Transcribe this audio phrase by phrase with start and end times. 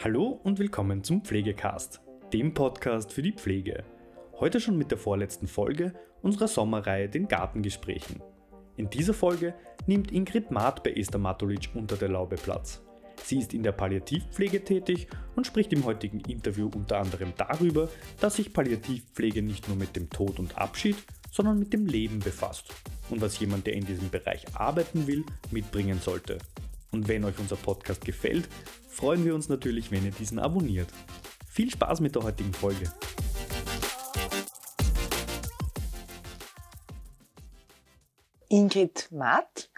[0.00, 2.00] Hallo und willkommen zum Pflegecast,
[2.32, 3.82] dem Podcast für die Pflege.
[4.38, 5.92] Heute schon mit der vorletzten Folge
[6.22, 8.22] unserer Sommerreihe Den Gartengesprächen.
[8.76, 9.54] In dieser Folge
[9.88, 12.80] nimmt Ingrid Maat bei Esther Matulic unter der Laube Platz.
[13.24, 17.88] Sie ist in der Palliativpflege tätig und spricht im heutigen Interview unter anderem darüber,
[18.20, 20.96] dass sich Palliativpflege nicht nur mit dem Tod und Abschied,
[21.32, 22.72] sondern mit dem Leben befasst
[23.10, 26.38] und was jemand, der in diesem Bereich arbeiten will, mitbringen sollte.
[26.90, 28.48] Und wenn euch unser Podcast gefällt,
[28.88, 30.88] freuen wir uns natürlich, wenn ihr diesen abonniert.
[31.46, 32.90] Viel Spaß mit der heutigen Folge.
[38.48, 39.70] Ingrid Matt.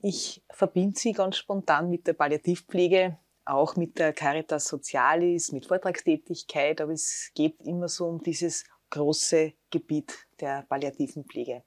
[0.00, 6.80] Ich verbinde sie ganz spontan mit der Palliativpflege, auch mit der Caritas Socialis, mit Vortragstätigkeit,
[6.80, 11.64] aber es geht immer so um dieses große Gebiet der palliativen Pflege.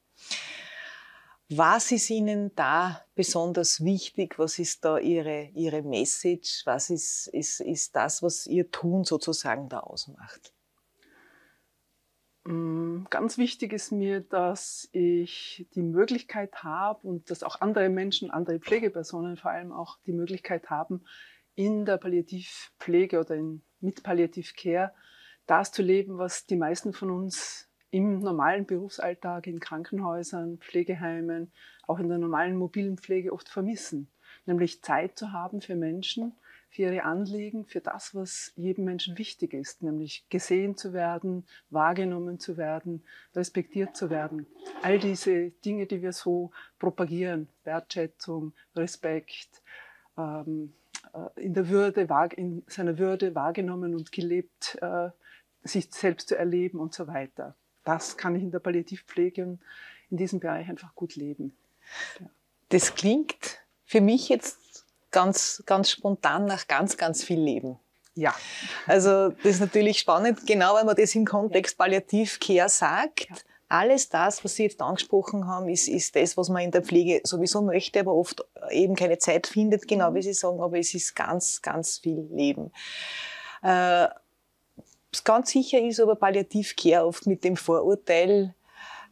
[1.53, 4.39] Was ist Ihnen da besonders wichtig?
[4.39, 6.61] Was ist da Ihre, Ihre Message?
[6.63, 10.53] Was ist, ist, ist das, was Ihr Tun sozusagen da ausmacht?
[12.45, 18.31] Mm, ganz wichtig ist mir, dass ich die Möglichkeit habe und dass auch andere Menschen,
[18.31, 21.04] andere Pflegepersonen vor allem auch die Möglichkeit haben,
[21.55, 24.93] in der Palliativpflege oder in, mit Palliativcare
[25.48, 31.51] das zu leben, was die meisten von uns im normalen Berufsalltag in Krankenhäusern, Pflegeheimen,
[31.85, 34.09] auch in der normalen mobilen Pflege oft vermissen.
[34.45, 36.33] Nämlich Zeit zu haben für Menschen,
[36.70, 42.39] für ihre Anliegen, für das, was jedem Menschen wichtig ist, nämlich gesehen zu werden, wahrgenommen
[42.39, 43.03] zu werden,
[43.35, 44.48] respektiert zu werden.
[44.81, 49.61] All diese Dinge, die wir so propagieren, Wertschätzung, Respekt,
[50.17, 50.73] ähm,
[51.13, 55.09] äh, in der Würde, in seiner Würde wahrgenommen und gelebt, äh,
[55.63, 59.60] sich selbst zu erleben und so weiter das kann ich in der Palliativpflege und
[60.10, 61.55] in diesem Bereich einfach gut leben.
[62.20, 62.27] Ja.
[62.70, 67.78] Das klingt für mich jetzt ganz, ganz spontan nach ganz, ganz viel Leben.
[68.16, 68.35] Ja.
[68.88, 73.29] Also das ist natürlich spannend, genau weil man das im Kontext Palliativcare sagt.
[73.29, 73.35] Ja.
[73.69, 77.22] Alles das, was Sie jetzt angesprochen haben, ist, ist das, was man in der Pflege
[77.23, 81.16] sowieso möchte, aber oft eben keine Zeit findet, genau wie Sie sagen, aber es ist
[81.16, 82.73] ganz, ganz viel Leben.
[83.63, 84.07] Äh,
[85.23, 88.55] ganz sicher ist aber Palliativcare oft mit dem Vorurteil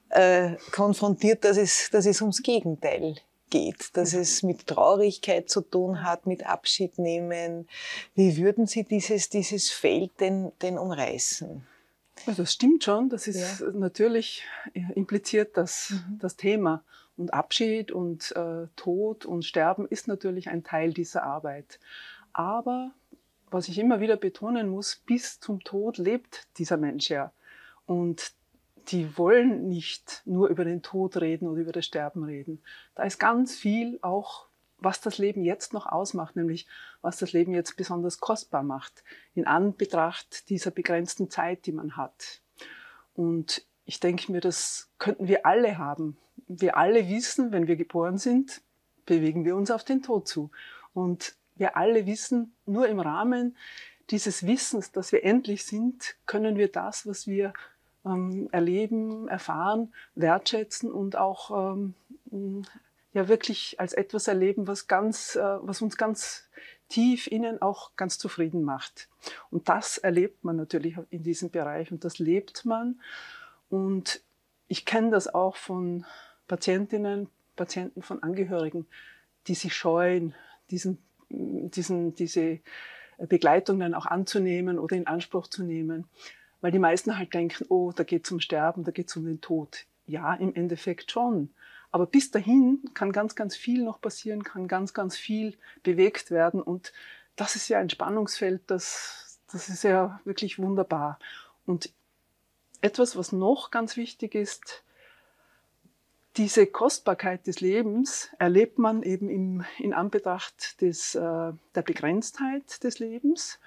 [0.09, 3.15] äh, konfrontiert, dass es, dass es ums Gegenteil
[3.49, 7.67] geht, dass es mit Traurigkeit zu tun hat, mit Abschied nehmen.
[8.15, 11.65] Wie würden Sie dieses, dieses Feld denn, denn umreißen?
[12.27, 13.71] Also das stimmt schon, das ist ja.
[13.71, 14.43] natürlich
[14.95, 16.19] impliziert das, mhm.
[16.19, 16.83] das Thema.
[17.17, 21.79] Und Abschied und äh, Tod und Sterben ist natürlich ein Teil dieser Arbeit.
[22.31, 22.91] Aber
[23.51, 27.31] was ich immer wieder betonen muss, bis zum Tod lebt dieser Mensch ja.
[27.85, 28.33] Und
[28.87, 32.61] die wollen nicht nur über den Tod reden oder über das Sterben reden.
[32.95, 36.67] Da ist ganz viel auch, was das Leben jetzt noch ausmacht, nämlich
[37.01, 42.41] was das Leben jetzt besonders kostbar macht, in Anbetracht dieser begrenzten Zeit, die man hat.
[43.13, 46.17] Und ich denke mir, das könnten wir alle haben.
[46.47, 48.61] Wir alle wissen, wenn wir geboren sind,
[49.05, 50.51] bewegen wir uns auf den Tod zu.
[50.93, 53.55] Und wir alle wissen, nur im Rahmen
[54.09, 57.53] dieses Wissens, dass wir endlich sind, können wir das, was wir
[58.05, 61.75] ähm, erleben, erfahren, wertschätzen und auch
[62.31, 62.65] ähm,
[63.13, 66.49] ja wirklich als etwas erleben, was ganz, äh, was uns ganz
[66.87, 69.09] tief innen auch ganz zufrieden macht.
[69.51, 72.99] Und das erlebt man natürlich in diesem Bereich und das lebt man.
[73.69, 74.21] Und
[74.67, 76.05] ich kenne das auch von
[76.47, 78.87] Patientinnen, Patienten, von Angehörigen,
[79.47, 80.33] die sich scheuen,
[80.71, 80.97] diesen
[81.29, 82.59] diesen, diese
[83.17, 86.07] Begleitung dann auch anzunehmen oder in Anspruch zu nehmen.
[86.61, 89.25] Weil die meisten halt denken, oh, da geht es um Sterben, da geht es um
[89.25, 89.85] den Tod.
[90.07, 91.49] Ja, im Endeffekt schon.
[91.91, 96.61] Aber bis dahin kann ganz, ganz viel noch passieren, kann ganz, ganz viel bewegt werden.
[96.61, 96.93] Und
[97.35, 101.19] das ist ja ein Spannungsfeld, das, das ist ja wirklich wunderbar.
[101.65, 101.91] Und
[102.81, 104.83] etwas, was noch ganz wichtig ist,
[106.37, 112.99] diese Kostbarkeit des Lebens erlebt man eben im, in Anbetracht des, äh, der Begrenztheit des
[112.99, 113.59] Lebens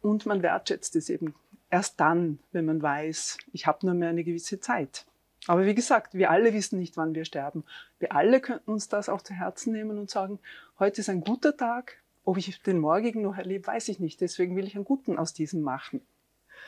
[0.00, 1.34] und man wertschätzt es eben
[1.70, 5.06] erst dann, wenn man weiß, ich habe nur mehr eine gewisse Zeit.
[5.46, 7.64] Aber wie gesagt, wir alle wissen nicht, wann wir sterben.
[7.98, 10.40] Wir alle könnten uns das auch zu Herzen nehmen und sagen,
[10.78, 12.02] heute ist ein guter Tag.
[12.24, 14.20] Ob ich den morgigen noch erlebe, weiß ich nicht.
[14.20, 16.02] Deswegen will ich einen guten aus diesem machen.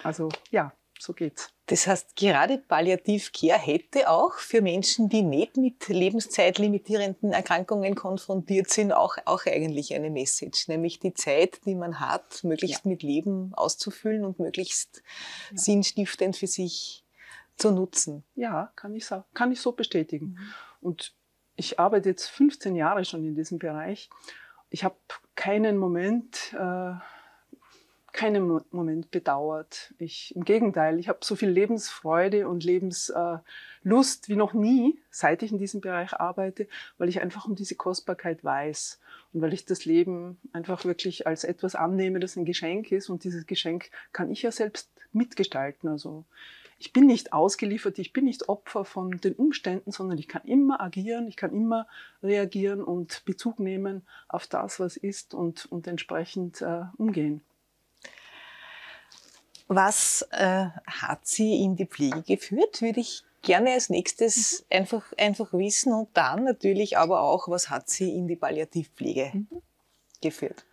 [0.03, 1.53] Also ja, so geht's.
[1.71, 8.93] Das heißt, gerade Palliativcare hätte auch für Menschen, die nicht mit lebenszeitlimitierenden Erkrankungen konfrontiert sind,
[8.93, 12.91] auch, auch eigentlich eine Message, nämlich die Zeit, die man hat, möglichst ja.
[12.91, 15.01] mit Leben auszufüllen und möglichst
[15.53, 15.59] ja.
[15.59, 17.05] sinnstiftend für sich
[17.57, 18.25] zu nutzen.
[18.35, 20.27] Ja, kann ich so, kann ich so bestätigen.
[20.27, 20.53] Mhm.
[20.81, 21.15] Und
[21.55, 24.11] ich arbeite jetzt 15 Jahre schon in diesem Bereich.
[24.71, 24.97] Ich habe
[25.37, 26.95] keinen Moment äh,
[28.13, 29.95] keinen Moment bedauert.
[29.99, 35.53] Ich, Im Gegenteil, ich habe so viel Lebensfreude und Lebenslust wie noch nie, seit ich
[35.53, 36.69] in diesem Bereich arbeite,
[36.99, 39.01] weil ich einfach um diese Kostbarkeit weiß
[39.33, 43.25] und weil ich das Leben einfach wirklich als etwas annehme, das ein Geschenk ist und
[43.25, 45.89] dieses Geschenk kann ich ja selbst mitgestalten.
[45.89, 46.25] Also
[46.79, 50.81] ich bin nicht ausgeliefert, ich bin nicht Opfer von den Umständen, sondern ich kann immer
[50.81, 51.87] agieren, ich kann immer
[52.23, 57.43] reagieren und Bezug nehmen auf das, was ist und, und entsprechend äh, umgehen.
[59.73, 64.77] Was äh, hat Sie in die Pflege geführt, würde ich gerne als nächstes mhm.
[64.79, 69.47] einfach, einfach wissen und dann natürlich aber auch, was hat Sie in die Palliativpflege mhm.
[70.21, 70.65] geführt?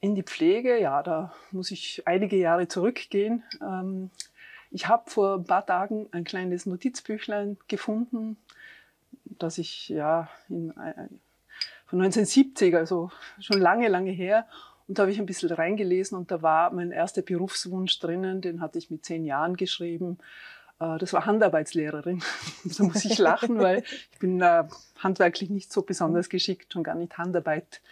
[0.00, 3.44] In die Pflege, ja, da muss ich einige Jahre zurückgehen.
[3.62, 4.10] Ähm,
[4.72, 8.36] ich habe vor ein paar Tagen ein kleines Notizbüchlein gefunden,
[9.24, 11.06] das ich ja in, äh,
[11.86, 14.48] von 1970, also schon lange, lange her.
[14.88, 18.62] Und da habe ich ein bisschen reingelesen und da war mein erster Berufswunsch drinnen, den
[18.62, 20.18] hatte ich mit zehn Jahren geschrieben.
[20.80, 22.22] Äh, das war Handarbeitslehrerin.
[22.64, 24.64] da muss ich lachen, weil ich bin äh,
[24.98, 27.82] handwerklich nicht so besonders geschickt, schon gar nicht Handarbeit,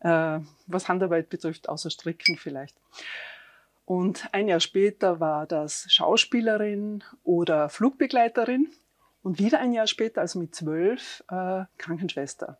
[0.00, 2.76] äh, was Handarbeit betrifft, außer Stricken vielleicht.
[3.84, 8.68] Und ein Jahr später war das Schauspielerin oder Flugbegleiterin.
[9.22, 11.24] Und wieder ein Jahr später, also mit zwölf,
[11.78, 12.58] Krankenschwester.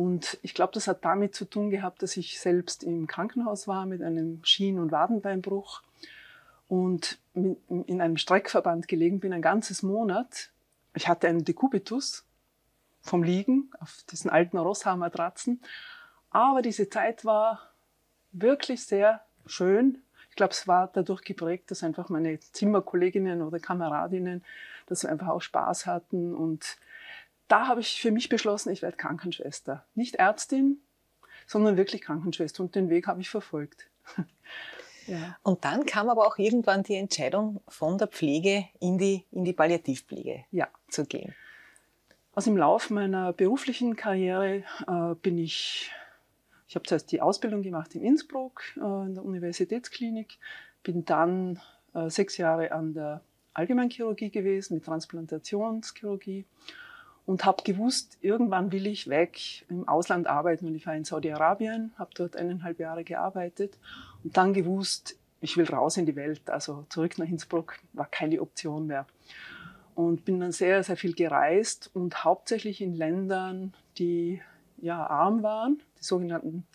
[0.00, 3.84] Und ich glaube, das hat damit zu tun gehabt, dass ich selbst im Krankenhaus war
[3.84, 5.82] mit einem Schien- und Wadenbeinbruch
[6.68, 10.52] und in einem Streckverband gelegen bin, ein ganzes Monat.
[10.94, 12.24] Ich hatte einen Dekubitus
[13.02, 15.60] vom Liegen auf diesen alten Rosshaar-Matratzen.
[16.30, 17.60] Aber diese Zeit war
[18.32, 19.98] wirklich sehr schön,
[20.30, 24.44] ich glaube, es war dadurch geprägt, dass einfach meine Zimmerkolleginnen oder Kameradinnen
[24.86, 26.34] das einfach auch Spaß hatten.
[26.34, 26.78] Und
[27.50, 29.84] da habe ich für mich beschlossen, ich werde Krankenschwester.
[29.94, 30.80] Nicht Ärztin,
[31.46, 32.62] sondern wirklich Krankenschwester.
[32.62, 33.88] Und den Weg habe ich verfolgt.
[35.06, 35.36] ja.
[35.42, 39.52] Und dann kam aber auch irgendwann die Entscheidung, von der Pflege in die, in die
[39.52, 40.68] Palliativpflege ja.
[40.88, 41.34] zu gehen.
[42.34, 45.90] Also im Laufe meiner beruflichen Karriere äh, bin ich
[46.70, 50.38] ich habe zuerst die Ausbildung gemacht in Innsbruck äh, in der Universitätsklinik,
[50.84, 51.60] bin dann
[51.94, 53.22] äh, sechs Jahre an der
[53.54, 56.44] Allgemeinchirurgie gewesen mit Transplantationschirurgie
[57.26, 60.66] und habe gewusst, irgendwann will ich weg im Ausland arbeiten.
[60.66, 63.78] Und ich war in Saudi-Arabien, habe dort eineinhalb Jahre gearbeitet
[64.24, 66.50] und dann gewusst, ich will raus in die Welt.
[66.50, 69.06] Also zurück nach Innsbruck war keine Option mehr.
[69.94, 74.40] Und bin dann sehr, sehr viel gereist und hauptsächlich in Ländern, die
[74.78, 76.66] ja, arm waren, die sogenannten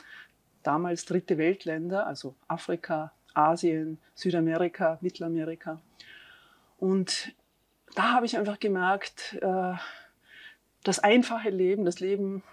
[0.63, 5.81] damals dritte Weltländer, also Afrika, Asien, Südamerika, Mittelamerika.
[6.77, 7.33] Und
[7.95, 9.73] da habe ich einfach gemerkt, äh,
[10.85, 12.43] das einfache Leben, das Leben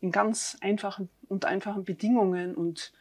[0.00, 2.92] in ganz einfachen und einfachen Bedingungen und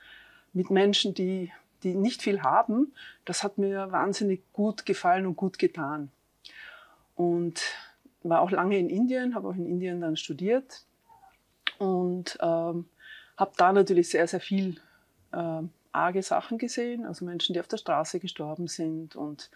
[0.52, 1.52] mit Menschen, die,
[1.84, 2.94] die nicht viel haben,
[3.26, 6.12] das hat mir wahnsinnig gut gefallen und gut getan.
[7.16, 7.62] Und
[8.24, 10.84] war auch lange in Indien, habe auch in Indien dann studiert
[11.78, 12.86] und ähm,
[13.38, 14.82] habe da natürlich sehr, sehr viel
[15.32, 19.50] äh, arge Sachen gesehen, also Menschen, die auf der Straße gestorben sind und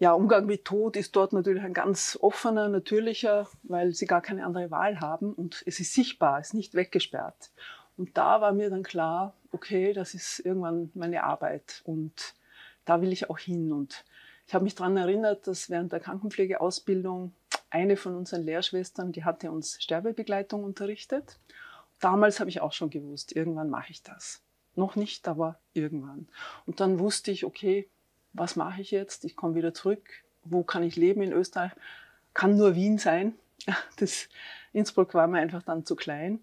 [0.00, 4.46] ja, Umgang mit Tod ist dort natürlich ein ganz offener, natürlicher, weil sie gar keine
[4.46, 7.50] andere Wahl haben und es ist sichtbar, es ist nicht weggesperrt.
[7.98, 12.34] Und da war mir dann klar, okay, das ist irgendwann meine Arbeit und
[12.86, 13.72] da will ich auch hin.
[13.72, 14.06] Und
[14.46, 17.34] ich habe mich daran erinnert, dass während der Krankenpflegeausbildung
[17.68, 21.38] eine von unseren Lehrschwestern, die hatte uns Sterbebegleitung unterrichtet.
[22.00, 24.40] Damals habe ich auch schon gewusst, irgendwann mache ich das.
[24.76, 26.26] Noch nicht, aber irgendwann.
[26.64, 27.86] Und dann wusste ich, okay,
[28.32, 29.24] was mache ich jetzt?
[29.24, 30.08] Ich komme wieder zurück.
[30.44, 31.72] Wo kann ich leben in Österreich?
[32.34, 33.34] Kann nur Wien sein.
[33.96, 34.28] Das
[34.72, 36.40] Innsbruck war mir einfach dann zu klein.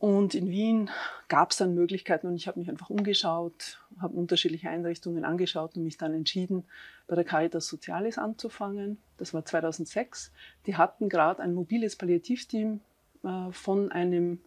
[0.00, 0.88] Und in Wien
[1.28, 5.84] gab es dann Möglichkeiten und ich habe mich einfach umgeschaut, habe unterschiedliche Einrichtungen angeschaut und
[5.84, 6.64] mich dann entschieden,
[7.06, 8.96] bei der Caritas Sozialis anzufangen.
[9.18, 10.32] Das war 2006.
[10.64, 12.80] Die hatten gerade ein mobiles Palliativteam
[13.22, 14.40] äh, von einem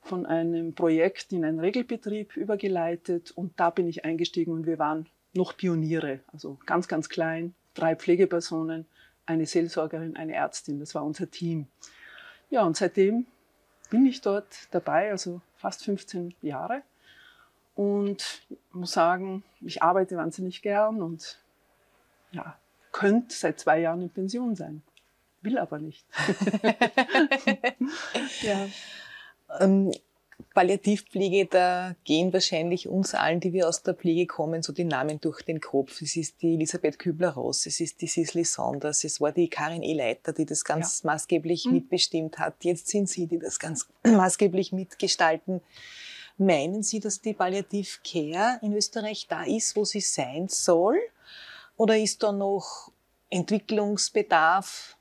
[0.00, 5.06] von einem Projekt in einen Regelbetrieb übergeleitet und da bin ich eingestiegen und wir waren
[5.34, 8.86] noch Pioniere, also ganz, ganz klein, drei Pflegepersonen,
[9.26, 11.66] eine Seelsorgerin, eine Ärztin, das war unser Team.
[12.50, 13.26] Ja, und seitdem
[13.90, 16.82] bin ich dort dabei, also fast 15 Jahre.
[17.74, 18.42] Und
[18.72, 21.38] muss sagen, ich arbeite wahnsinnig gern und
[22.32, 22.58] ja,
[22.90, 24.82] könnte seit zwei Jahren in Pension sein.
[25.42, 26.04] Will aber nicht.
[28.42, 28.66] ja.
[29.60, 29.92] Ähm,
[30.54, 35.20] Palliativpflege, da gehen wahrscheinlich uns allen, die wir aus der Pflege kommen, so die Namen
[35.20, 36.00] durch den Kopf.
[36.00, 39.94] Es ist die Elisabeth Kübler-Ross, es ist die Cicely Saunders, es war die Karin E.
[39.94, 41.12] Leiter, die das ganz ja.
[41.12, 41.72] maßgeblich mhm.
[41.72, 42.64] mitbestimmt hat.
[42.64, 45.60] Jetzt sind Sie, die das ganz maßgeblich mitgestalten.
[46.38, 50.98] Meinen Sie, dass die Palliative Care in Österreich da ist, wo sie sein soll?
[51.76, 52.92] Oder ist da noch
[53.30, 54.97] Entwicklungsbedarf?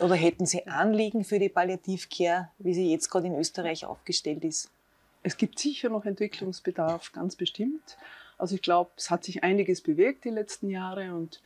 [0.00, 4.44] Oder hätten Sie Anliegen für die Palliative Care, wie sie jetzt gerade in Österreich aufgestellt
[4.44, 4.70] ist?
[5.22, 7.96] Es gibt sicher noch Entwicklungsbedarf, ganz bestimmt.
[8.38, 11.40] Also ich glaube, es hat sich einiges bewegt die letzten Jahre und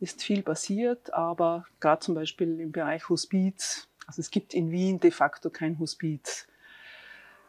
[0.00, 4.98] ist viel passiert, aber gerade zum Beispiel im Bereich Hospiz, also es gibt in Wien
[4.98, 6.48] de facto kein Hospiz.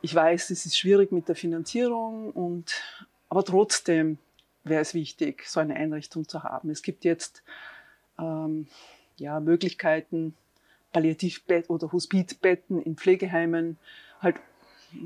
[0.01, 2.81] Ich weiß, es ist schwierig mit der Finanzierung, und,
[3.29, 4.19] aber trotzdem
[4.63, 6.69] wäre es wichtig, so eine Einrichtung zu haben.
[6.69, 7.41] Es gibt jetzt
[8.19, 8.67] ähm,
[9.17, 10.35] ja, Möglichkeiten,
[10.93, 13.77] Palliativbett oder Hospizbetten in Pflegeheimen
[14.21, 14.37] halt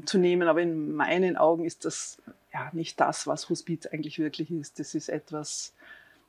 [0.06, 2.22] zu nehmen, aber in meinen Augen ist das
[2.54, 4.80] ja nicht das, was Hospiz eigentlich wirklich ist.
[4.80, 5.74] Das ist etwas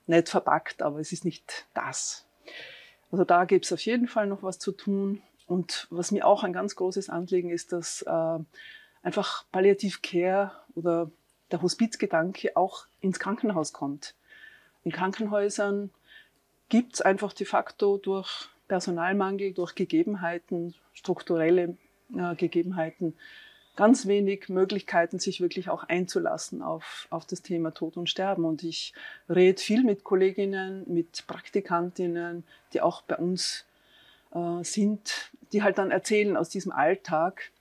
[0.06, 2.24] nett verpackt, aber es ist nicht das.
[3.10, 5.22] Also da gibt es auf jeden Fall noch was zu tun.
[5.46, 8.38] Und was mir auch ein ganz großes Anliegen ist, dass äh,
[9.02, 11.10] einfach Palliative Care oder
[11.50, 14.14] der Hospizgedanke auch ins Krankenhaus kommt.
[14.84, 15.90] In Krankenhäusern
[16.68, 21.76] gibt es einfach de facto durch Personalmangel, durch Gegebenheiten, strukturelle
[22.16, 23.14] äh, Gegebenheiten,
[23.76, 28.44] ganz wenig Möglichkeiten, sich wirklich auch einzulassen auf, auf das Thema Tod und Sterben.
[28.44, 28.92] Und ich
[29.28, 33.66] rede viel mit Kolleginnen, mit Praktikantinnen, die auch bei uns
[34.32, 37.52] äh, sind, die halt dann erzählen aus diesem Alltag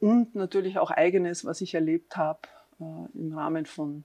[0.00, 2.40] und natürlich auch eigenes, was ich erlebt habe
[2.80, 4.04] äh, im Rahmen von,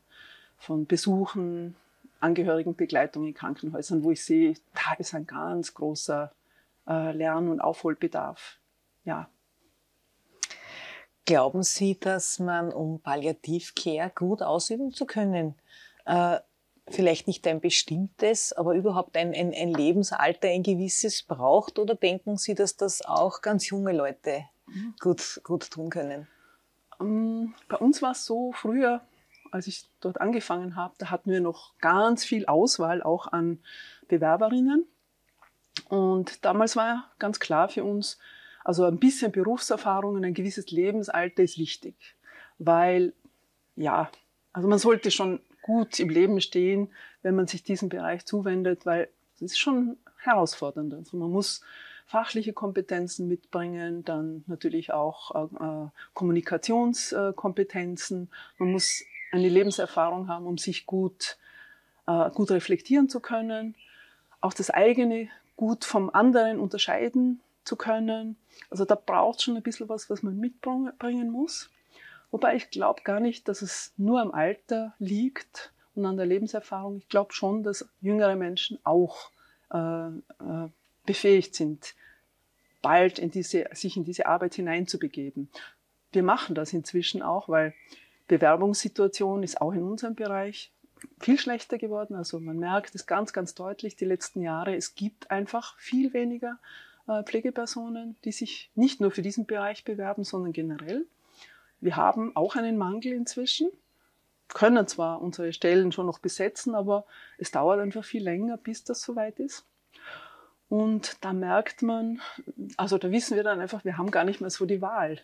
[0.57, 1.75] von Besuchen,
[2.19, 6.31] Angehörigenbegleitung in Krankenhäusern, wo ich sehe, da ist ein ganz großer
[6.89, 8.59] äh, Lern- und Aufholbedarf.
[9.05, 9.29] Ja.
[11.25, 15.55] Glauben Sie, dass man, um Palliativcare gut ausüben zu können,
[16.05, 16.39] äh,
[16.87, 21.77] vielleicht nicht ein bestimmtes, aber überhaupt ein, ein, ein, Lebensalter, ein gewisses braucht?
[21.77, 24.95] Oder denken Sie, dass das auch ganz junge Leute mhm.
[24.99, 26.27] gut, gut tun können?
[26.99, 29.01] Ähm, bei uns war es so, früher,
[29.51, 33.59] als ich dort angefangen habe, da hatten wir noch ganz viel Auswahl auch an
[34.07, 34.87] Bewerberinnen.
[35.89, 38.19] Und damals war ganz klar für uns,
[38.63, 41.95] also ein bisschen Berufserfahrung und ein gewisses Lebensalter ist wichtig,
[42.59, 43.13] weil
[43.75, 44.09] ja,
[44.53, 46.89] also man sollte schon gut im Leben stehen,
[47.21, 50.93] wenn man sich diesem Bereich zuwendet, weil es ist schon herausfordernd.
[50.93, 51.61] Also man muss
[52.05, 58.29] fachliche Kompetenzen mitbringen, dann natürlich auch äh, Kommunikationskompetenzen.
[58.57, 61.37] Man muss eine Lebenserfahrung haben, um sich gut,
[62.07, 63.75] äh, gut reflektieren zu können,
[64.41, 65.29] auch das eigene
[65.59, 68.37] gut vom anderen unterscheiden zu können.
[68.69, 71.69] Also da braucht es schon ein bisschen was, was man mitbringen muss.
[72.31, 76.99] Wobei ich glaube gar nicht, dass es nur am Alter liegt und an der Lebenserfahrung.
[76.99, 79.31] Ich glaube schon, dass jüngere Menschen auch
[79.73, 80.69] äh, äh,
[81.05, 81.93] befähigt sind,
[82.81, 85.49] bald in diese, sich in diese Arbeit hineinzubegeben.
[86.13, 87.73] Wir machen das inzwischen auch, weil
[88.29, 90.71] Bewerbungssituation ist auch in unserem Bereich
[91.19, 92.15] viel schlechter geworden.
[92.15, 94.75] Also man merkt es ganz, ganz deutlich die letzten Jahre.
[94.75, 96.59] Es gibt einfach viel weniger
[97.07, 101.05] äh, Pflegepersonen, die sich nicht nur für diesen Bereich bewerben, sondern generell.
[101.81, 103.69] Wir haben auch einen Mangel inzwischen,
[104.49, 107.05] können zwar unsere Stellen schon noch besetzen, aber
[107.37, 109.65] es dauert einfach viel länger, bis das soweit ist.
[110.67, 112.21] Und da merkt man,
[112.77, 115.19] also da wissen wir dann einfach, wir haben gar nicht mehr so die Wahl.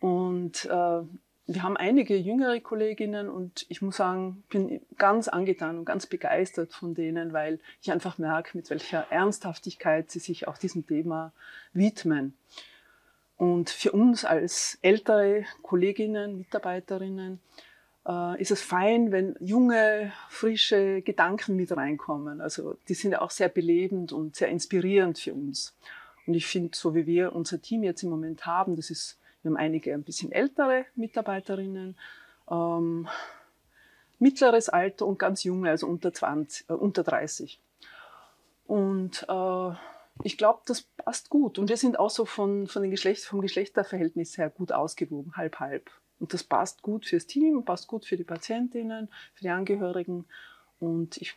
[0.00, 1.00] Und äh,
[1.46, 6.72] wir haben einige jüngere Kolleginnen und ich muss sagen, bin ganz angetan und ganz begeistert
[6.72, 11.32] von denen, weil ich einfach merke, mit welcher Ernsthaftigkeit sie sich auch diesem Thema
[11.74, 12.34] widmen.
[13.36, 17.40] Und für uns als ältere Kolleginnen, Mitarbeiterinnen,
[18.06, 22.40] äh, ist es fein, wenn junge, frische Gedanken mit reinkommen.
[22.40, 25.74] Also die sind ja auch sehr belebend und sehr inspirierend für uns.
[26.26, 29.50] Und ich finde, so wie wir unser Team jetzt im Moment haben, das ist wir
[29.50, 31.96] haben einige ein bisschen ältere Mitarbeiterinnen,
[32.50, 33.08] ähm,
[34.18, 37.60] mittleres Alter und ganz junge, also unter, 20, äh, unter 30.
[38.66, 39.70] Und äh,
[40.22, 41.58] ich glaube, das passt gut.
[41.58, 45.60] Und wir sind auch so von, von den Geschlecht, vom Geschlechterverhältnis her gut ausgewogen, halb,
[45.60, 45.90] halb.
[46.20, 50.24] Und das passt gut fürs Team, passt gut für die Patientinnen, für die Angehörigen.
[50.80, 51.34] Und ich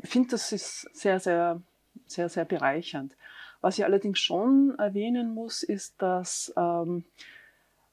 [0.00, 1.60] finde, das ist sehr, sehr,
[2.06, 3.16] sehr, sehr bereichernd.
[3.60, 7.04] Was ich allerdings schon erwähnen muss, ist, dass ähm,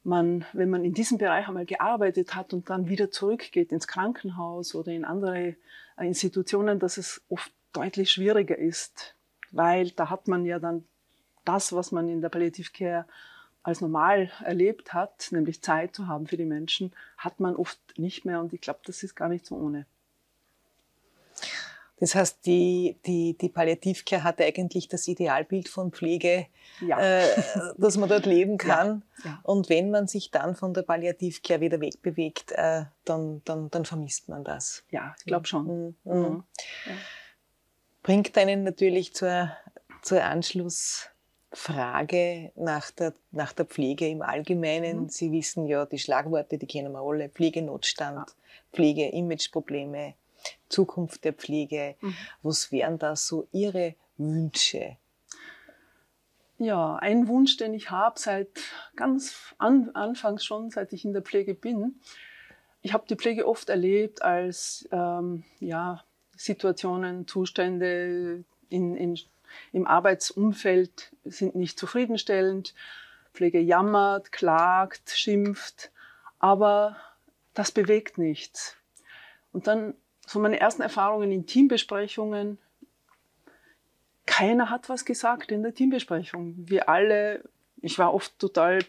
[0.03, 4.75] man, wenn man in diesem Bereich einmal gearbeitet hat und dann wieder zurückgeht ins Krankenhaus
[4.75, 5.55] oder in andere
[5.97, 9.15] äh, Institutionen, dass es oft deutlich schwieriger ist,
[9.51, 10.85] weil da hat man ja dann
[11.45, 13.05] das, was man in der Palliative Care
[13.63, 18.25] als normal erlebt hat, nämlich Zeit zu haben für die Menschen, hat man oft nicht
[18.25, 19.85] mehr und ich glaube, das ist gar nicht so ohne.
[21.99, 26.47] Das heißt, die, die, die Palliativcare hat eigentlich das Idealbild von Pflege,
[26.81, 26.99] ja.
[26.99, 27.27] äh,
[27.77, 29.03] dass man dort leben kann.
[29.23, 29.29] Ja.
[29.29, 29.39] Ja.
[29.43, 34.27] Und wenn man sich dann von der Palliativcare wieder wegbewegt, äh, dann, dann, dann vermisst
[34.27, 34.83] man das.
[34.89, 35.95] Ja, ich glaube schon.
[36.03, 36.03] Mhm.
[36.03, 36.43] Mhm.
[38.01, 39.51] Bringt einen natürlich zur,
[40.01, 45.03] zur Anschlussfrage nach der, nach der Pflege im Allgemeinen.
[45.03, 45.09] Mhm.
[45.09, 47.29] Sie wissen ja, die Schlagworte, die kennen wir alle.
[47.29, 48.35] Pflegenotstand,
[48.73, 50.15] Pflege-Imageprobleme,
[50.69, 51.95] Zukunft der Pflege.
[52.01, 52.15] Mhm.
[52.41, 54.97] Was wären da so Ihre Wünsche?
[56.57, 58.49] Ja, ein Wunsch, den ich habe seit
[58.95, 61.99] ganz an, Anfangs schon, seit ich in der Pflege bin.
[62.81, 66.03] Ich habe die Pflege oft erlebt als ähm, ja,
[66.35, 69.19] Situationen, Zustände in, in,
[69.71, 72.73] im Arbeitsumfeld sind nicht zufriedenstellend.
[73.33, 75.91] Pflege jammert, klagt, schimpft,
[76.39, 76.97] aber
[77.53, 78.77] das bewegt nichts.
[79.51, 79.95] Und dann
[80.25, 82.57] so meine ersten Erfahrungen in Teambesprechungen.
[84.25, 86.55] Keiner hat was gesagt in der Teambesprechung.
[86.57, 87.43] Wir alle,
[87.81, 88.79] ich war oft total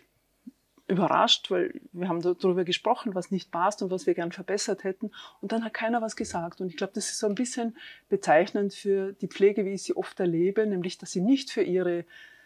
[0.87, 5.11] überrascht, weil wir haben darüber gesprochen, was nicht passt und was wir gern verbessert hätten.
[5.41, 6.61] Und dann hat keiner was gesagt.
[6.61, 7.77] Und ich glaube, das ist so ein bisschen
[8.09, 12.05] bezeichnend für die Pflege, wie ich sie oft erlebe, nämlich, dass sie nicht für ihre,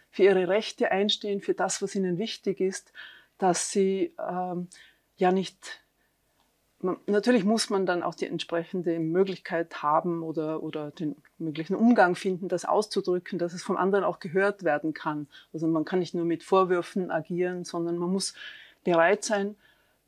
[0.09, 2.93] für ihre Rechte einstehen, für das, was ihnen wichtig ist,
[3.37, 4.67] dass sie ähm,
[5.17, 5.81] ja nicht
[6.81, 12.47] natürlich muss man dann auch die entsprechende Möglichkeit haben oder, oder den möglichen Umgang finden,
[12.47, 15.27] das auszudrücken, dass es vom anderen auch gehört werden kann.
[15.53, 18.33] Also man kann nicht nur mit Vorwürfen agieren, sondern man muss
[18.83, 19.55] bereit sein,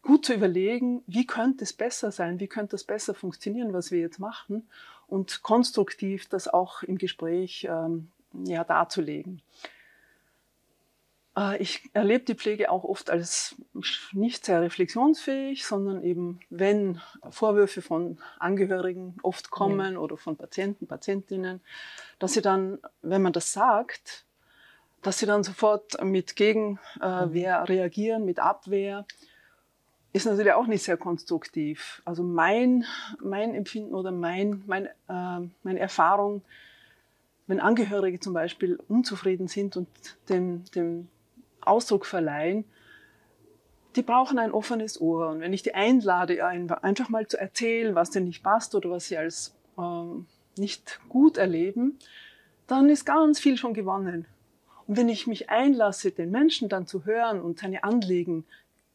[0.01, 3.99] gut zu überlegen, wie könnte es besser sein, wie könnte es besser funktionieren, was wir
[3.99, 4.67] jetzt machen
[5.07, 8.07] und konstruktiv das auch im Gespräch ähm,
[8.45, 9.41] ja, darzulegen.
[11.37, 13.55] Äh, ich erlebe die Pflege auch oft als
[14.11, 19.99] nicht sehr reflexionsfähig, sondern eben, wenn Vorwürfe von Angehörigen oft kommen ja.
[19.99, 21.61] oder von Patienten, Patientinnen,
[22.19, 24.25] dass sie dann, wenn man das sagt,
[25.01, 27.65] dass sie dann sofort mit Gegenwehr mhm.
[27.65, 29.05] reagieren, mit Abwehr,
[30.13, 32.01] ist natürlich auch nicht sehr konstruktiv.
[32.05, 32.85] Also mein,
[33.19, 36.41] mein Empfinden oder mein, mein, äh, meine Erfahrung,
[37.47, 39.87] wenn Angehörige zum Beispiel unzufrieden sind und
[40.29, 41.07] dem, dem
[41.61, 42.65] Ausdruck verleihen,
[43.95, 45.29] die brauchen ein offenes Ohr.
[45.29, 49.07] Und wenn ich die einlade, einfach mal zu erzählen, was denn nicht passt oder was
[49.07, 50.25] sie als ähm,
[50.57, 51.97] nicht gut erleben,
[52.67, 54.25] dann ist ganz viel schon gewonnen.
[54.87, 58.45] Und wenn ich mich einlasse, den Menschen dann zu hören und seine Anliegen,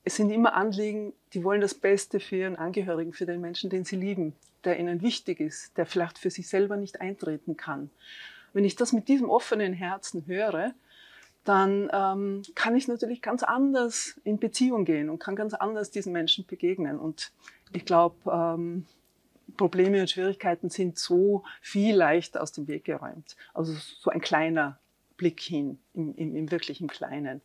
[0.05, 3.85] es sind immer Anliegen, die wollen das Beste für ihren Angehörigen, für den Menschen, den
[3.85, 7.91] sie lieben, der ihnen wichtig ist, der vielleicht für sich selber nicht eintreten kann.
[8.53, 10.75] Wenn ich das mit diesem offenen Herzen höre,
[11.47, 16.13] dann ähm, kann ich natürlich ganz anders in Beziehung gehen und kann ganz anders diesen
[16.13, 16.99] Menschen begegnen.
[16.99, 17.33] Und
[17.73, 18.87] ich glaube, ähm,
[19.57, 23.37] Probleme und Schwierigkeiten sind so viel leichter aus dem Weg geräumt.
[23.55, 24.79] Also so ein kleiner
[25.17, 27.41] Blick hin, im, im, im wirklichen Kleinen.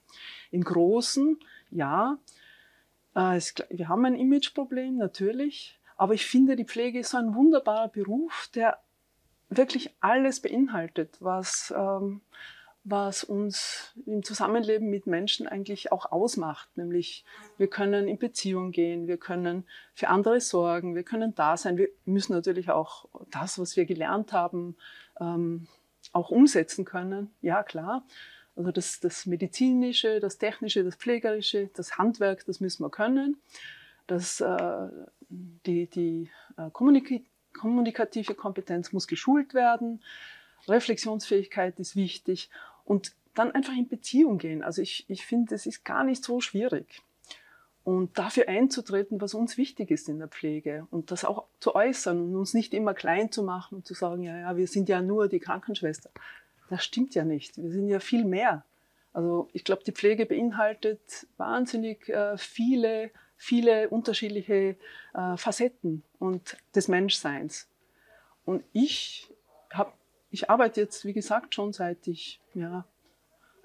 [0.50, 2.18] Im Großen, ja,
[3.16, 7.36] äh, es, wir haben ein Imageproblem, natürlich, aber ich finde, die Pflege ist so ein
[7.36, 8.80] wunderbarer Beruf, der
[9.50, 12.22] wirklich alles beinhaltet, was ähm,
[12.84, 16.70] was uns im Zusammenleben mit Menschen eigentlich auch ausmacht.
[16.76, 17.24] Nämlich
[17.58, 21.78] wir können in Beziehung gehen, wir können für andere sorgen, wir können da sein.
[21.78, 24.76] Wir müssen natürlich auch das, was wir gelernt haben,
[25.20, 25.68] ähm,
[26.12, 27.30] auch umsetzen können.
[27.42, 28.04] Ja, klar.
[28.56, 33.38] Also das, das medizinische, das technische, das pflegerische, das Handwerk, das müssen wir können.
[34.08, 34.88] Das, äh,
[35.30, 40.02] die die äh, kommunikative Kompetenz muss geschult werden.
[40.68, 42.50] Reflexionsfähigkeit ist wichtig
[42.92, 44.64] und dann einfach in Beziehung gehen.
[44.64, 47.02] Also ich, ich finde, es ist gar nicht so schwierig.
[47.86, 52.20] Und dafür einzutreten, was uns wichtig ist in der Pflege und das auch zu äußern
[52.22, 55.02] und uns nicht immer klein zu machen und zu sagen, ja, ja, wir sind ja
[55.02, 56.10] nur die Krankenschwester.
[56.70, 57.58] Das stimmt ja nicht.
[57.58, 58.66] Wir sind ja viel mehr.
[59.14, 64.76] Also ich glaube, die Pflege beinhaltet wahnsinnig äh, viele, viele unterschiedliche
[65.14, 67.70] äh, Facetten und des Menschseins.
[68.44, 69.32] Und ich
[69.72, 69.94] habe
[70.32, 72.86] ich arbeite jetzt, wie gesagt, schon seit ich ja,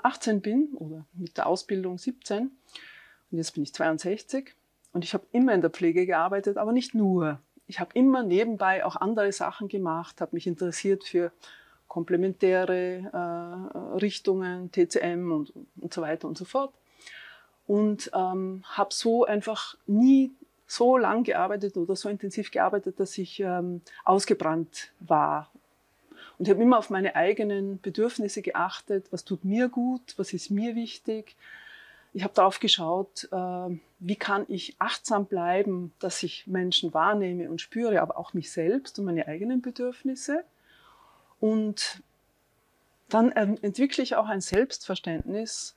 [0.03, 2.51] 18 bin oder mit der Ausbildung 17
[3.31, 4.55] und jetzt bin ich 62
[4.93, 7.41] und ich habe immer in der Pflege gearbeitet, aber nicht nur.
[7.69, 11.33] Ich habe immer nebenbei auch andere Sachen gemacht, habe mich interessiert für
[11.89, 16.73] komplementäre äh, Richtungen, TCM und, und so weiter und so fort.
[17.67, 20.31] Und ähm, habe so einfach nie
[20.67, 25.51] so lang gearbeitet oder so intensiv gearbeitet, dass ich ähm, ausgebrannt war
[26.39, 30.51] und ich habe immer auf meine eigenen Bedürfnisse geachtet, was tut mir gut, was ist
[30.51, 31.37] mir wichtig.
[32.13, 37.61] ich habe darauf geschaut, äh, wie kann ich achtsam bleiben, dass ich Menschen wahrnehme und
[37.61, 40.45] spüre, aber auch mich selbst und meine eigenen Bedürfnisse.
[41.41, 42.03] Und
[43.09, 45.77] dann ähm, entwickle ich auch ein Selbstverständnis,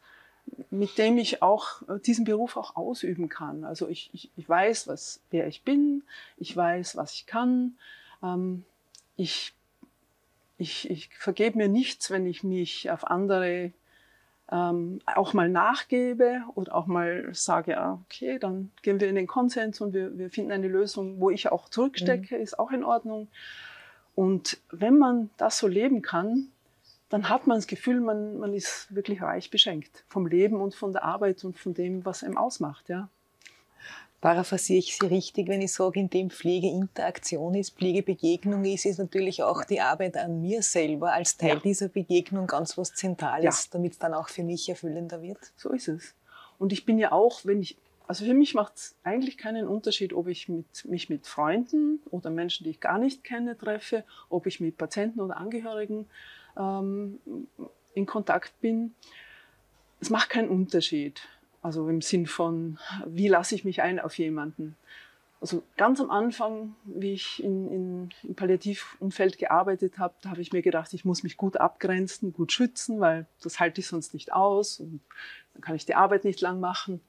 [0.69, 3.63] mit dem ich auch äh, diesen Beruf auch ausüben kann.
[3.63, 6.03] Also ich, ich, ich weiß, was, wer ich bin,
[6.37, 7.77] ich weiß, was ich kann.
[8.23, 8.63] Ähm,
[9.15, 9.53] ich,
[10.59, 13.71] ich, ich vergebe mir nichts, wenn ich mich auf andere
[14.51, 19.27] ähm, auch mal nachgebe oder auch mal sage, ah, okay, dann gehen wir in den
[19.27, 22.41] Konsens und wir, wir finden eine Lösung, wo ich auch zurückstecke, mhm.
[22.41, 23.29] ist auch in Ordnung.
[24.15, 26.49] Und wenn man das so leben kann,
[27.07, 30.91] dann hat man das Gefühl, man, man ist wirklich reich beschenkt vom Leben und von
[30.91, 32.89] der Arbeit und von dem, was einem ausmacht.
[32.89, 33.09] Ja.
[34.21, 39.43] Paraphrasiere ich Sie richtig, wenn ich sage, in dem Pflegeinteraktion ist, Pflegebegegnung ist, ist natürlich
[39.43, 41.59] auch die Arbeit an mir selber als Teil ja.
[41.59, 43.69] dieser Begegnung ganz was Zentrales, ja.
[43.71, 45.39] damit es dann auch für mich erfüllender wird.
[45.55, 46.15] So ist es.
[46.57, 50.11] Und ich bin ja auch, wenn ich, also für mich macht es eigentlich keinen Unterschied,
[50.11, 54.47] ob ich mit, mich mit Freunden oder Menschen, die ich gar nicht kenne, treffe, ob
[54.47, 56.07] ich mit Patienten oder Angehörigen
[56.57, 57.19] ähm,
[57.93, 58.93] in Kontakt bin.
[60.01, 61.21] Es macht keinen Unterschied.
[61.61, 64.75] Also im Sinn von, wie lasse ich mich ein auf jemanden.
[65.41, 70.51] Also ganz am Anfang, wie ich in, in, im Palliativumfeld gearbeitet habe, da habe ich
[70.51, 74.33] mir gedacht, ich muss mich gut abgrenzen, gut schützen, weil das halte ich sonst nicht
[74.33, 74.99] aus und
[75.53, 76.99] dann kann ich die Arbeit nicht lang machen.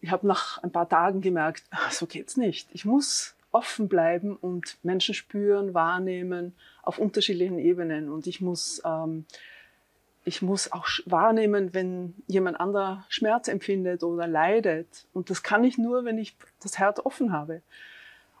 [0.00, 2.68] Ich habe nach ein paar Tagen gemerkt, ach, so geht's nicht.
[2.72, 8.10] Ich muss offen bleiben und Menschen spüren, wahrnehmen auf unterschiedlichen Ebenen.
[8.10, 9.26] Und ich muss, ähm,
[10.24, 15.06] ich muss auch wahrnehmen, wenn jemand anderer Schmerz empfindet oder leidet.
[15.12, 17.62] Und das kann ich nur, wenn ich das Herz offen habe.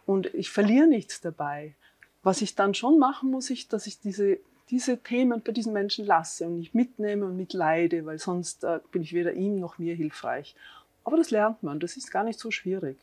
[0.06, 1.74] Und ich verliere nichts dabei.
[2.22, 4.38] Was ich dann schon machen muss, ich, dass ich diese,
[4.70, 9.02] diese Themen bei diesen Menschen lasse und nicht mitnehme und mitleide, weil sonst äh, bin
[9.02, 10.54] ich weder ihm noch mir hilfreich.
[11.04, 12.96] Aber das lernt man, das ist gar nicht so schwierig.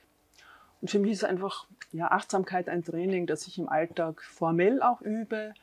[0.82, 5.02] Und für mich ist einfach ja, Achtsamkeit ein Training, das ich im Alltag formell auch
[5.02, 5.54] übe,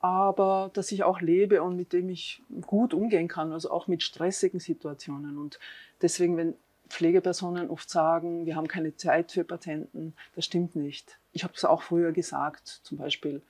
[0.00, 4.02] aber das ich auch lebe und mit dem ich gut umgehen kann, also auch mit
[4.02, 5.38] stressigen Situationen.
[5.38, 5.58] Und
[6.02, 6.54] deswegen, wenn
[6.88, 11.18] Pflegepersonen oft sagen, wir haben keine Zeit für Patienten, das stimmt nicht.
[11.32, 13.42] Ich habe es auch früher gesagt, zum Beispiel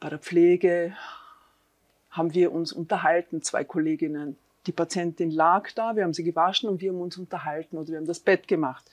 [0.00, 0.96] bei der Pflege
[2.10, 4.36] haben wir uns unterhalten, zwei Kolleginnen.
[4.66, 7.98] Die Patientin lag da, wir haben sie gewaschen und wir haben uns unterhalten oder wir
[7.98, 8.84] haben das Bett gemacht.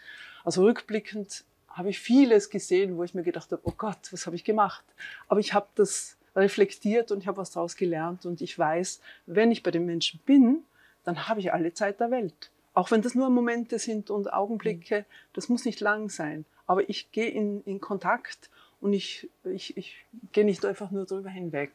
[0.43, 4.36] Also rückblickend habe ich vieles gesehen, wo ich mir gedacht habe, oh Gott, was habe
[4.36, 4.84] ich gemacht?
[5.28, 9.52] Aber ich habe das reflektiert und ich habe was daraus gelernt und ich weiß, wenn
[9.52, 10.63] ich bei den Menschen bin,
[11.04, 12.52] dann habe ich alle Zeit der Welt.
[12.74, 16.45] Auch wenn das nur Momente sind und Augenblicke, das muss nicht lang sein.
[16.67, 18.50] Aber ich gehe in, in Kontakt
[18.82, 21.71] und ich, ich, ich gehe nicht einfach nur darüber hinweg.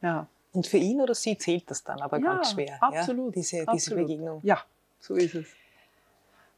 [0.00, 0.28] Ja.
[0.52, 3.40] Und für ihn oder sie zählt das dann aber ja, ganz schwer, absolut, ja?
[3.40, 3.74] diese, absolut.
[3.74, 4.40] diese Begegnung.
[4.44, 4.62] Ja,
[5.00, 5.46] so ist es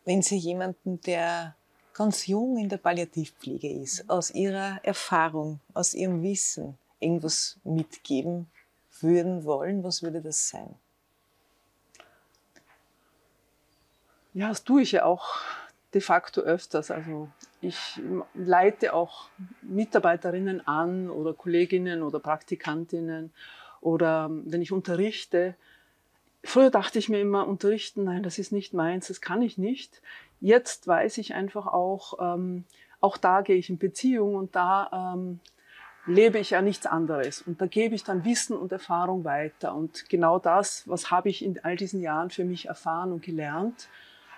[0.05, 1.55] wenn Sie jemanden, der
[1.95, 8.51] ganz jung in der Palliativpflege ist, aus Ihrer Erfahrung, aus Ihrem Wissen irgendwas mitgeben
[9.01, 10.75] würden wollen, was würde das sein?
[14.33, 15.39] Ja, das tue ich ja auch
[15.93, 16.91] de facto öfters.
[16.91, 17.29] Also
[17.61, 18.01] ich
[18.35, 19.29] leite auch
[19.63, 23.33] Mitarbeiterinnen an oder Kolleginnen oder Praktikantinnen
[23.81, 25.57] oder wenn ich unterrichte,
[26.43, 30.01] Früher dachte ich mir immer, unterrichten, nein, das ist nicht meins, das kann ich nicht.
[30.41, 32.65] Jetzt weiß ich einfach auch, ähm,
[33.01, 35.41] auch da gehe ich in Beziehung und da ähm,
[36.11, 37.43] lebe ich ja nichts anderes.
[37.43, 39.75] Und da gebe ich dann Wissen und Erfahrung weiter.
[39.75, 43.89] Und genau das, was habe ich in all diesen Jahren für mich erfahren und gelernt,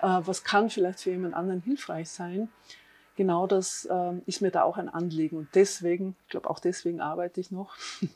[0.00, 2.48] äh, was kann vielleicht für jemand anderen hilfreich sein,
[3.16, 5.36] genau das äh, ist mir da auch ein Anliegen.
[5.36, 7.74] Und deswegen, ich glaube auch deswegen arbeite ich noch.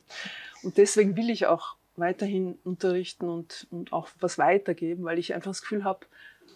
[0.63, 5.51] und deswegen will ich auch weiterhin unterrichten und, und auch was weitergeben, weil ich einfach
[5.51, 6.01] das Gefühl habe,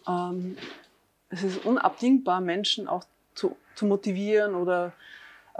[0.07, 0.57] ähm,
[1.31, 4.93] es ist unabdingbar, Menschen auch zu, zu motivieren oder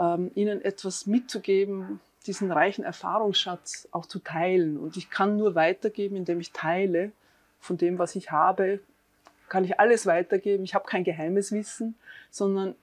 [0.01, 4.77] ähm, ihnen etwas mitzugeben, diesen reichen Erfahrungsschatz auch zu teilen.
[4.77, 7.11] Und ich kann nur weitergeben, indem ich teile
[7.59, 8.79] von dem, was ich habe,
[9.47, 10.63] kann ich alles weitergeben.
[10.63, 11.95] Ich habe kein geheimes Wissen,
[12.31, 12.75] sondern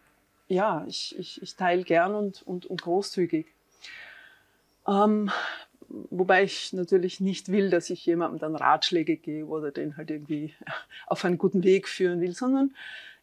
[0.47, 3.47] ja, ich, ich, ich teile gern und, und, und großzügig.
[4.87, 5.31] Ähm,
[5.89, 10.55] wobei ich natürlich nicht will, dass ich jemandem dann Ratschläge gebe oder den halt irgendwie
[11.07, 12.75] auf einen guten Weg führen will, sondern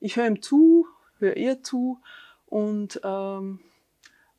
[0.02, 0.88] ich höre ihm zu,
[1.20, 2.00] höre ihr zu
[2.48, 3.60] und, ähm,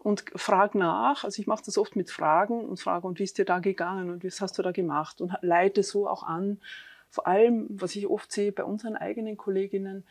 [0.06, 1.24] und frage nach.
[1.24, 4.08] Also ich mache das oft mit Fragen und frage, und wie ist dir da gegangen
[4.08, 6.60] und was hast du da gemacht und leite so auch an.
[7.10, 10.04] Vor allem, was ich oft sehe bei unseren eigenen Kolleginnen,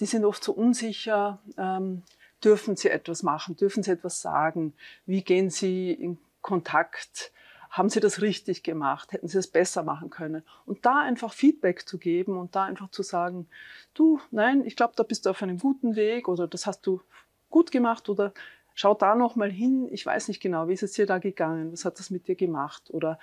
[0.00, 2.02] die sind oft so unsicher, ähm,
[2.42, 4.72] dürfen sie etwas machen, dürfen sie etwas sagen,
[5.04, 7.30] wie gehen sie in Kontakt
[7.70, 9.12] haben Sie das richtig gemacht?
[9.12, 10.42] Hätten Sie es besser machen können?
[10.66, 13.48] Und da einfach Feedback zu geben und da einfach zu sagen,
[13.94, 17.00] du, nein, ich glaube, da bist du auf einem guten Weg oder das hast du
[17.48, 18.34] gut gemacht oder
[18.74, 21.72] schau da noch mal hin, ich weiß nicht genau, wie ist es dir da gegangen,
[21.72, 22.90] was hat das mit dir gemacht?
[22.90, 23.18] Oder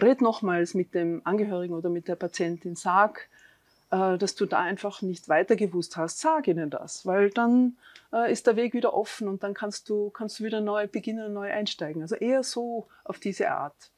[0.00, 3.28] red nochmals mit dem Angehörigen oder mit der Patientin, sag,
[3.90, 7.76] äh, dass du da einfach nicht weiter gewusst hast, sag ihnen das, weil dann
[8.12, 11.32] äh, ist der Weg wieder offen und dann kannst du, kannst du wieder neu beginnen,
[11.32, 12.02] neu einsteigen.
[12.02, 13.90] Also eher so auf diese Art.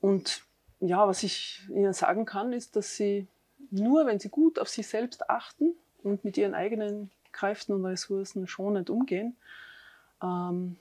[0.00, 0.42] Und
[0.80, 3.26] ja, was ich Ihnen sagen kann, ist, dass Sie
[3.70, 8.46] nur, wenn Sie gut auf sich selbst achten und mit Ihren eigenen Kräften und Ressourcen
[8.46, 9.36] schonend umgehen,
[10.22, 10.76] ähm,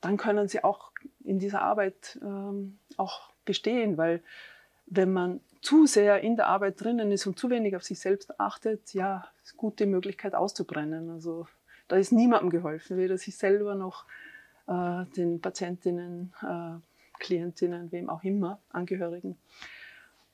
[0.00, 0.92] dann können Sie auch
[1.24, 4.22] in dieser Arbeit ähm, auch bestehen, weil
[4.86, 8.40] wenn man zu sehr in der Arbeit drinnen ist und zu wenig auf sich selbst
[8.40, 11.10] achtet, ja, ist gute Möglichkeit auszubrennen.
[11.10, 11.46] Also
[11.88, 14.06] da ist niemandem geholfen, weder sich selber noch
[14.66, 16.78] äh, den Patientinnen, äh,
[17.18, 19.36] Klientinnen, wem auch immer, Angehörigen.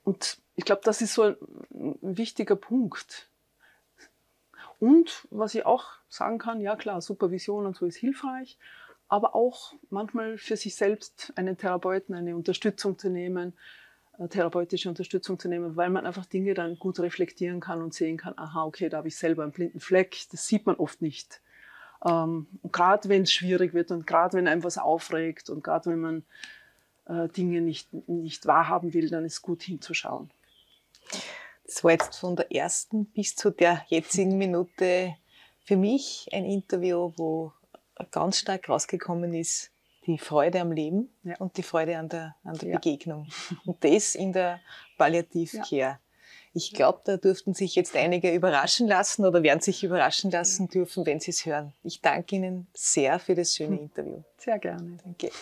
[0.03, 1.35] Und ich glaube, das ist so ein,
[1.71, 3.26] ein wichtiger Punkt.
[4.79, 8.57] Und was ich auch sagen kann, ja klar, Supervision und so ist hilfreich,
[9.07, 13.53] aber auch manchmal für sich selbst einen Therapeuten, eine Unterstützung zu nehmen,
[14.19, 18.17] äh, therapeutische Unterstützung zu nehmen, weil man einfach Dinge dann gut reflektieren kann und sehen
[18.17, 21.41] kann, aha, okay, da habe ich selber einen blinden Fleck, das sieht man oft nicht.
[22.05, 25.99] Ähm, gerade wenn es schwierig wird und gerade wenn einem was aufregt und gerade wenn
[25.99, 26.23] man
[27.05, 30.29] äh, Dinge nicht, nicht wahrhaben will, dann ist gut hinzuschauen.
[31.67, 35.15] Das war jetzt von der ersten bis zu der jetzigen Minute
[35.65, 37.51] für mich ein Interview, wo
[38.11, 39.71] ganz stark rausgekommen ist,
[40.05, 41.35] die Freude am Leben ja.
[41.37, 42.75] und die Freude an der, an der ja.
[42.75, 43.27] Begegnung.
[43.65, 44.61] Und das in der
[44.97, 45.75] Palliativcare.
[45.75, 45.99] Ja.
[46.53, 51.05] Ich glaube, da dürften sich jetzt einige überraschen lassen oder werden sich überraschen lassen dürfen,
[51.05, 51.73] wenn sie es hören.
[51.83, 53.83] Ich danke Ihnen sehr für das schöne hm.
[53.83, 54.23] Interview.
[54.37, 54.97] Sehr gerne.
[55.03, 55.29] Danke.